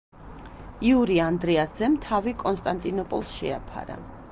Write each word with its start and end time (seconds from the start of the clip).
იური 0.91 1.17
ანდრიას 1.25 1.75
ძემ 1.81 1.99
თავი 2.07 2.35
კონსტანტინოპოლს 2.41 3.39
შეაფარა. 3.43 4.03